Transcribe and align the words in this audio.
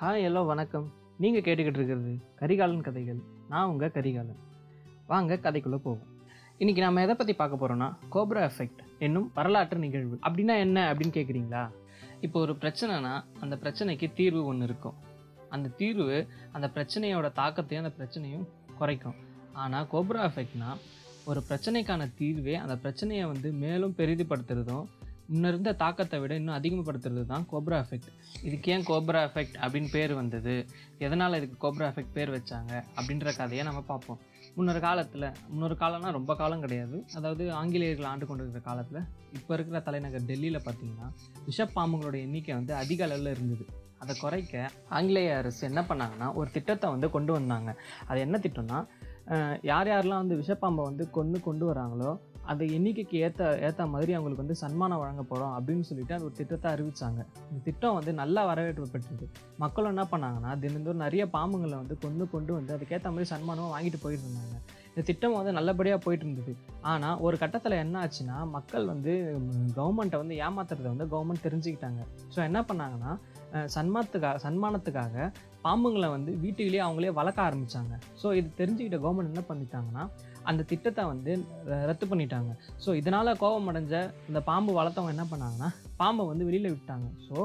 Hi 0.00 0.24
hello 0.24 0.40
வணக்கம். 0.46 0.92
நீங்கள் 1.22 1.44
கேட்டுக்கிட்டு 1.44 1.78
இருக்கிறது 1.80 2.10
கரிகாலன் 2.40 2.82
கதைகள். 2.86 3.20
நான் 3.48 3.68
உங்கள் 3.68 3.92
கரிகாலன். 3.94 4.40
வாங்க 5.06 5.38
கதைக்குள்ளே 5.44 5.78
போவோம். 5.86 6.02
இன்றைக்கி 6.58 6.80
நம்ம 6.84 7.02
எதை 7.02 7.14
பற்றி 7.14 7.34
பார்க்க 7.34 7.60
போகிறோன்னா 7.62 7.88
கோப்ரா 8.14 8.42
எஃபெக்ட் 8.48 8.80
என்னும் 8.98 9.30
வரலாற்று 9.34 9.78
நிகழ்வு. 9.78 10.18
அப்படின்னா 10.26 10.54
என்ன 10.64 10.92
அப்படின்னு 10.92 11.14
கேட்குறீங்களா 11.18 11.62
இப்போ 12.20 12.40
ஒரு 12.40 12.56
பிரச்சனைனா 12.64 13.14
அந்த 13.40 13.56
பிரச்சனைக்கு 13.62 14.10
தீர்வு 14.20 14.44
ஒன்று 14.50 14.68
இருக்கும். 14.70 14.98
அந்த 15.48 15.72
தீர்வு 15.80 16.18
அந்த 16.52 16.70
பிரச்சனையோட 16.74 17.30
தாக்கத்தையும் 17.40 17.84
அந்த 17.84 17.94
பிரச்சனையும் 18.00 18.46
குறைக்கும். 18.80 19.16
ஆனால் 19.52 19.88
கோப்ரா 19.94 20.26
எஃபெக்ட்னா 20.30 20.70
ஒரு 21.24 21.42
பிரச்சனைக்கான 21.48 22.10
தீர்வே 22.20 22.56
அந்த 22.64 22.76
பிரச்சனையை 22.84 23.24
வந்து 23.24 23.50
மேலும் 23.64 23.96
பெரிதுபடுத்துறதும் 24.02 24.86
முன்ன 25.30 25.48
இருந்த 25.52 25.70
தாக்கத்தை 25.82 26.16
விட 26.22 26.32
இன்னும் 26.40 26.56
அதிகப்படுத்துறது 26.58 27.22
தான் 27.30 27.44
கோப்ரா 27.52 27.76
எஃபெக்ட் 27.84 28.10
இதுக்கு 28.46 28.70
ஏன் 28.74 28.84
கோப்ரா 28.90 29.20
எஃபெக்ட் 29.28 29.56
அப்படின்னு 29.64 29.90
பேர் 29.94 30.12
வந்தது? 30.20 30.54
எதனால் 31.06 31.38
இதுக்கு 31.38 31.56
கோப்ரா 31.64 31.86
எஃபெக்ட் 31.92 32.12
பேர் 32.18 32.32
வச்சாங்க? 32.36 32.72
அப்படின்ற 32.98 33.30
கதையை 33.40 33.62
நம்ம 33.68 33.80
பார்ப்போம். 33.90 34.20
முன்னொரு 34.56 34.80
காலத்தில் 34.86 35.26
முன்னொரு 35.48 35.76
காலம்னா 35.80 36.10
ரொம்ப 36.18 36.34
காலம் 36.42 36.62
கிடையாது. 36.64 36.98
அதாவது 37.14 37.46
ஆங்கிலேயர்கள் 37.60 38.10
ஆண்டு 38.12 38.28
கொண்டு 38.28 38.44
இருக்கிற 38.44 38.62
காலத்தில் 38.68 39.00
இப்போ 39.38 39.54
இருக்கிற 39.54 39.80
தலைநகர் 39.88 40.28
டெல்லியில் 40.30 40.60
பார்த்தீங்கன்னா 40.66 41.08
விஷப்பாம்புங்களோட 41.48 42.18
எண்ணிக்கை 42.26 42.54
வந்து 42.54 42.74
அதிக 42.82 43.02
அளவில் 43.08 43.32
இருந்தது. 43.36 43.66
அதை 44.02 44.14
குறைக்க 44.20 44.54
ஆங்கிலேய 44.96 45.36
அரசு 45.40 45.60
என்ன 45.70 45.82
பண்ணாங்கன்னா 45.90 46.28
ஒரு 46.40 46.48
திட்டத்தை 46.56 46.86
வந்து 46.94 47.10
கொண்டு 47.16 47.32
வந்தாங்க. 47.38 47.70
அது 48.08 48.18
என்ன 48.26 48.36
திட்டம்னா 48.46 48.80
யார் 49.70 49.88
யாரெல்லாம் 49.90 50.22
வந்து 50.24 50.36
விஷப்பாம்பை 50.40 50.82
வந்து 50.88 51.04
கொண்டு 51.16 51.38
கொண்டு 51.46 51.64
வராங்களோ 51.70 52.10
அந்த 52.52 52.62
எண்ணிக்கைக்கு 52.76 53.16
ஏற்ற 53.26 53.48
ஏற்ற 53.68 53.82
மாதிரி 53.92 54.12
அவங்களுக்கு 54.16 54.44
வந்து 54.44 54.56
சன்மானம் 54.62 55.00
வழங்கப்படும் 55.02 55.52
அப்படின்னு 55.56 55.86
சொல்லிட்டு 55.88 56.14
அது 56.16 56.26
ஒரு 56.28 56.34
திட்டத்தை 56.40 56.68
அறிவித்தாங்க 56.74 57.20
இந்த 57.50 57.60
திட்டம் 57.68 57.96
வந்து 57.98 58.12
நல்லா 58.20 58.42
வரவேற்பு 58.50 58.88
பெற்றது. 58.94 59.26
மக்களும் 59.64 59.92
என்ன 59.94 60.04
பண்ணாங்கன்னா 60.12 60.52
தினந்தோறும் 60.64 61.04
நிறைய 61.06 61.24
பாம்புங்களை 61.36 61.76
வந்து 61.82 61.96
கொண்டு 62.04 62.26
கொண்டு 62.34 62.52
வந்து 62.58 62.74
அதுக்கேற்ற 62.76 63.10
மாதிரி 63.14 63.30
சன்மானமாக 63.34 63.72
வாங்கிட்டு 63.76 64.00
போயிட்டு 64.04 64.26
இருந்தாங்க. 64.26 64.56
இந்த 64.90 65.02
திட்டம் 65.08 65.38
வந்து 65.38 65.52
நல்லபடியாக 65.58 66.00
போயிட்டு 66.04 66.24
இருந்தது. 66.26 66.52
ஆனால் 66.92 67.18
ஒரு 67.26 67.36
கட்டத்தில் 67.42 67.80
என்ன 67.84 67.96
ஆச்சுன்னா 68.04 68.36
மக்கள் 68.56 68.86
வந்து 68.92 69.14
கவர்மெண்ட்டை 69.78 70.20
வந்து 70.22 70.36
ஏமாத்துறதை 70.46 70.88
வந்து 70.94 71.08
கவர்மெண்ட் 71.14 71.46
தெரிஞ்சுக்கிட்டாங்க. 71.48 72.02
ஸோ 72.34 72.38
என்ன 72.48 72.60
பண்ணாங்கன்னா 72.70 73.12
சன்மானத்துக்காக 73.74 74.38
சன்மானத்துக்காக 74.44 75.26
பாம்புங்களை 75.66 76.08
வந்து 76.14 76.30
வீட்டுக்குள்ளேயே 76.42 76.82
அவங்களே 76.86 77.12
வளர்க்க 77.18 77.48
ஆரம்பித்தாங்க 77.48 77.94
ஸோ 78.22 78.26
இது 78.38 78.48
தெரிஞ்சுக்கிட்ட 78.60 78.98
கவர்மெண்ட் 79.04 79.32
என்ன 79.32 79.44
பண்ணிட்டாங்கன்னா 79.50 80.04
அந்த 80.46 80.62
திட்டத்தை 80.62 81.04
வந்து 81.04 81.32
ர- 81.66 81.84
ரத்து 81.86 82.06
பண்ணிட்டாங்க. 82.06 82.50
ஸோ 82.84 82.94
இதனால் 82.94 83.36
கோபம் 83.36 83.68
அடைஞ்ச 83.68 83.94
இந்த 84.28 84.40
பாம்பு 84.42 84.72
வளர்த்தவங்க 84.72 85.14
என்ன 85.16 85.26
பண்ணாங்கன்னா 85.30 85.68
பாம்பை 85.96 86.26
வந்து 86.26 86.44
வெளியில் 86.44 86.70
விட்டாங்க 86.70 87.06
ஸோ 87.28 87.36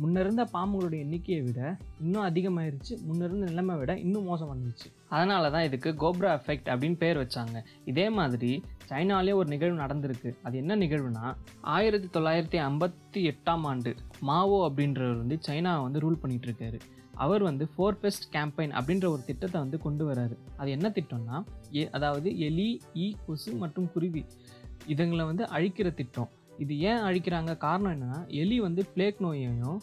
முன்னிருந்த 0.00 0.42
பாம்புகளுடைய 0.54 1.04
எண்ணிக்கையை 1.04 1.40
விட 1.46 1.60
இன்னும் 2.02 2.26
அதிகமாயிருச்சு. 2.28 2.94
முன்னிருந்த 3.06 3.44
நிலைமை 3.50 3.74
விட 3.80 3.92
இன்னும் 4.04 4.28
மோசம் 4.30 4.50
வந்துச்சு 4.52 4.88
அதனால 5.14 5.50
தான் 5.54 5.66
இதுக்கு 5.68 5.90
கோப்ரா 6.02 6.30
எஃபெக்ட் 6.38 6.68
அப்படின்னு 6.72 6.98
பேர் 7.02 7.20
வச்சாங்க. 7.22 7.58
இதே 7.90 8.06
மாதிரி 8.18 8.52
சைனாலே 8.90 9.32
ஒரு 9.40 9.48
நிகழ்வு 9.54 9.78
நடந்திருக்கு. 9.84 10.30
அது 10.42 10.56
என்ன 10.62 10.76
நிகழ்வுனா 10.76 11.24
ஆயிரத்தி 11.76 12.08
தொள்ளாயிரத்தி 12.18 12.60
ஐம்பத்தி 12.68 13.22
எட்டாம் 13.32 13.66
ஆண்டு 13.70 13.92
மாவோ 14.30 14.60
அப்படின்றவர் 14.68 15.20
வந்து 15.22 15.38
சைனாவை 15.48 15.82
வந்து 15.88 16.04
ரூல் 16.06 16.22
பண்ணிட்டு 16.22 16.48
இருக்காரு 16.50 16.80
அவர் 17.24 17.42
வந்து 17.42 17.64
ஃபோர் 17.72 18.00
பெஸ்ட் 18.02 18.26
கேம்பெயின் 18.34 18.74
அப்படின்ற 18.78 19.06
ஒரு 19.14 19.22
திட்டத்தை 19.26 19.58
வந்து 19.60 19.78
கொண்டு 19.86 20.04
வராரு. 20.10 20.36
அது 20.56 20.70
என்ன 20.70 20.88
திட்டம்னா 20.88 21.38
எ 21.80 21.84
அதாவது 21.90 22.28
எலி 22.38 22.68
ஈ 23.04 23.06
கொசு 23.26 23.52
மற்றும் 23.62 23.88
குருவி 23.92 24.22
இதுங்களை 24.92 25.24
வந்து 25.30 25.44
அழிக்கிற 25.56 25.88
திட்டம். 25.94 26.28
இது 26.58 26.74
ஏன் 26.90 27.04
அழிக்கிறாங்க 27.08 27.52
காரணம் 27.66 27.92
என்னன்னா 27.94 28.20
எலி 28.42 28.60
வந்து 28.60 28.84
பிளேக் 28.94 29.22
நோயையும் 29.24 29.78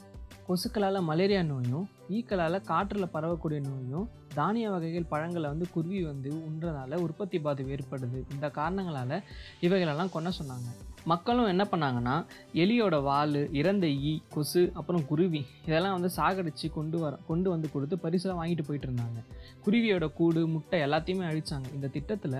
கொசுக்களால் 0.47 1.05
மலேரியா 1.09 1.41
நோயும் 1.43 1.85
ஈக்களால் 2.15 2.57
காற்றில் 2.69 3.13
பரவக்கூடிய 3.13 3.59
நோயும் 3.67 4.09
தானிய 4.33 4.69
வகைகள் 4.69 5.07
பழங்களை 5.11 5.47
வந்து 5.49 5.65
குருவி 5.69 6.01
வந்து 6.03 6.29
உண்றதால 6.49 6.99
உற்பத்தி 7.05 7.37
பாதிப்பு 7.39 7.73
ஏற்படுது. 7.75 8.19
இந்த 8.33 8.49
காரணங்களால் 8.49 9.23
இவைகளெல்லாம் 9.65 10.11
கொன்ன 10.15 10.31
சொன்னாங்க. 10.39 10.69
மக்களும் 11.05 11.49
என்ன 11.53 11.63
பண்ணாங்கன்னா 11.71 12.15
எலியோட 12.53 12.95
வால் 13.03 13.39
இறந்த 13.53 13.87
ஈ 13.87 14.13
கொசு 14.35 14.63
அப்புறம் 14.73 15.05
குருவி 15.05 15.41
இதெல்லாம் 15.65 15.95
வந்து 15.97 16.11
சாகடிச்சு 16.17 16.69
கொண்டு 16.77 16.99
வர 16.99 17.15
கொண்டு 17.27 17.49
வந்து 17.49 17.71
கொடுத்து 17.71 17.95
பரிசுலாம் 17.95 18.39
வாங்கிட்டு 18.41 18.67
போயிட்டு 18.67 18.87
இருந்தாங்க. 18.89 19.21
குருவியோட 19.65 20.07
கூடு 20.19 20.47
முட்டை 20.47 20.79
எல்லாத்தையுமே 20.81 21.25
அழிச்சாங்க. 21.31 21.67
இந்த 21.73 21.87
திட்டத்தில் 21.87 22.37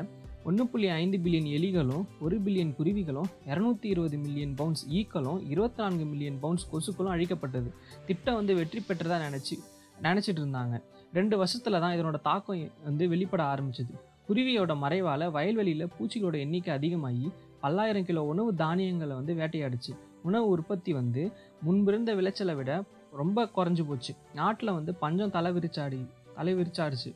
ஒன்று 0.47 0.67
புள்ளி 0.67 0.87
ஐந்து 0.87 1.17
பில்லியன் 1.17 1.47
எலிகளும் 1.57 2.03
ஒரு 2.21 2.39
பில்லியன் 2.39 2.73
குருவிகளும் 2.79 3.29
இரநூத்தி 3.47 3.87
இருபது 3.93 4.17
மில்லியன் 4.17 4.53
பவுன்ஸ் 4.55 4.83
ஈக்களும் 4.89 5.39
இருபத்தி 5.49 5.81
நான்கு 5.81 6.05
மில்லியன் 6.05 6.37
பவுன்ஸ் 6.39 6.65
கொசுக்களும் 6.71 7.13
அழிக்கப்பட்டது. 7.13 7.69
திட்டம் 8.05 8.35
வந்து 8.35 8.55
வெற்றி 8.55 8.83
பெற்றதாக 8.87 9.19
நினச்சி 9.27 9.55
நினச்சிட்டு 10.01 10.41
இருந்தாங்க. 10.43 10.81
ரெண்டு 11.13 11.37
வருஷத்தில் 11.37 11.79
தான் 11.79 11.95
இதனோட 11.97 12.21
தாக்கம் 12.21 12.71
வந்து 12.83 13.09
வெளிப்பட 13.09 13.43
ஆரம்பிச்சது. 13.43 13.95
குருவியோட 14.29 14.75
மறைவால் 14.83 15.31
வயல்வெளியில் 15.31 15.89
பூச்சிகளோட 15.95 16.37
எண்ணிக்கை 16.37 16.73
அதிகமாகி 16.73 17.31
பல்லாயிரம் 17.59 18.05
கிலோ 18.05 18.23
உணவு 18.23 18.53
தானியங்களை 18.55 19.15
வந்து 19.15 19.33
வேட்டையாடுச்சு. 19.33 19.93
உணவு 20.23 20.47
உற்பத்தி 20.47 20.93
வந்து 20.93 21.31
முன்பிருந்த 21.61 22.13
விளைச்சலை 22.13 22.55
விட 22.55 22.83
ரொம்ப 23.11 23.49
குறைஞ்சி 23.55 23.85
போச்சு. 23.87 24.13
நாட்டில் 24.33 24.77
வந்து 24.79 24.93
பஞ்சம் 24.95 25.31
தலை 25.31 25.51
விரிச்சாடி 25.51 26.01
தலை 26.35 26.53
விரிச்சாடுச்சு. 26.55 27.11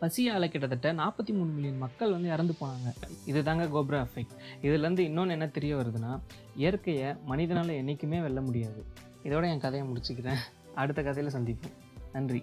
பசியால் 0.00 0.48
கிட்டத்தட்ட 0.48 0.92
நாற்பத்தி 0.92 1.32
மூணு 1.32 1.50
மில்லியன் 1.50 1.78
மக்கள் 1.78 2.10
வந்து 2.10 2.28
இறந்து 2.28 2.54
போனாங்க. 2.60 3.02
இதுதாங்க 3.26 3.66
கோப்ரா 3.76 4.06
எஃபெக்ட் 4.06 4.34
இதுலேருந்து 4.62 4.98
இன்னொன்று 4.98 5.32
என்ன 5.32 5.46
தெரிய 5.46 5.76
வருதுன்னா 5.76 6.20
இயற்கையை 6.56 7.14
மனிதனால் 7.24 7.68
என்றைக்குமே 7.68 8.20
வெல்ல 8.20 8.40
முடியாது. 8.40 8.84
இதோட 9.24 9.50
என் 9.50 9.60
கதையை 9.60 9.88
முடிச்சுக்கிறேன். 9.88 10.36
அடுத்த 10.74 11.02
கதையில் 11.02 11.32
சந்திப்போம். 11.32 11.72
நன்றி. 12.12 12.42